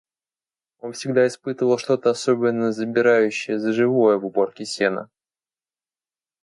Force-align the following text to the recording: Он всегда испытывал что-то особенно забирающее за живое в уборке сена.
Он 0.79 0.93
всегда 0.93 1.27
испытывал 1.27 1.77
что-то 1.77 2.09
особенно 2.09 2.71
забирающее 2.71 3.59
за 3.59 3.71
живое 3.71 4.17
в 4.17 4.25
уборке 4.25 4.65
сена. 4.65 5.11